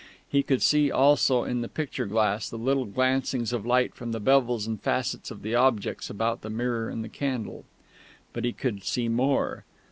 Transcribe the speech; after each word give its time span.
He 0.27 0.41
could 0.41 0.63
see 0.63 0.89
also 0.89 1.43
in 1.43 1.61
the 1.61 1.67
picture 1.67 2.07
glass 2.07 2.49
the 2.49 2.57
little 2.57 2.87
glancings 2.87 3.53
of 3.53 3.67
light 3.67 3.93
from 3.93 4.13
the 4.13 4.19
bevels 4.19 4.65
and 4.65 4.81
facets 4.81 5.29
of 5.29 5.43
the 5.43 5.53
objects 5.53 6.09
about 6.09 6.41
the 6.41 6.49
mirror 6.49 6.89
and 6.89 7.13
candle. 7.13 7.65
But 8.33 8.43
he 8.43 8.51
could 8.51 8.83
see 8.83 9.07
more. 9.09 9.63